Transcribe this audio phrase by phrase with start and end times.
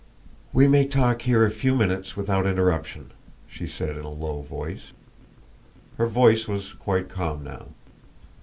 [0.51, 3.11] "We may talk here a few minutes without interruption,"
[3.45, 4.79] she said in a low tone.
[5.99, 7.67] Her voice was quite calm now.